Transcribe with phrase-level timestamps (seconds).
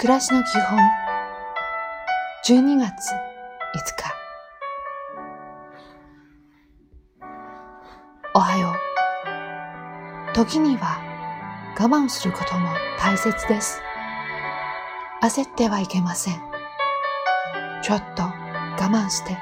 [0.00, 0.78] 暮らしの基本。
[2.46, 3.18] 12月5
[3.98, 4.14] 日。
[8.32, 8.72] おはよ
[10.30, 10.32] う。
[10.32, 11.02] 時には
[11.78, 13.82] 我慢することも大切です。
[15.22, 16.40] 焦ってはいけません。
[17.82, 18.32] ちょっと我
[18.78, 19.36] 慢して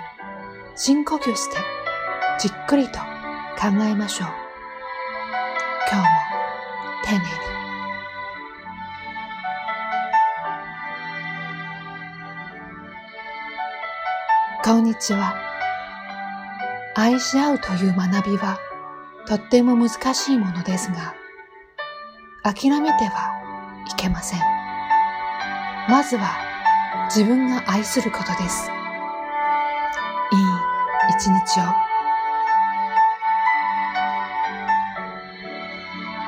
[0.75, 1.59] 深呼吸して
[2.41, 4.29] じっくりと考えましょう。
[5.89, 6.09] 今日も
[7.05, 7.48] 丁寧に。
[14.69, 15.35] こんにちは。
[16.95, 18.59] 愛し合うという学びは
[19.27, 21.15] とっても難しいものですが、
[22.43, 23.33] 諦めては
[23.91, 24.41] いけません。
[25.89, 26.37] まずは
[27.07, 28.71] 自分が愛することです。
[30.33, 30.39] いい
[31.17, 31.65] 一日を。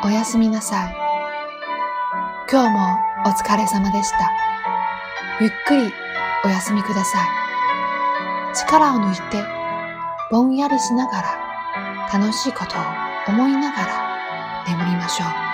[0.02, 0.96] おやすみなさい。
[2.50, 4.30] 今日もお疲れ様でした。
[5.42, 5.92] ゆっくり
[6.46, 7.39] お休みください。
[8.54, 9.44] 力を抜いて
[10.30, 12.82] ぼんやりしながら楽しいことを
[13.28, 15.49] 思いながら眠りましょう。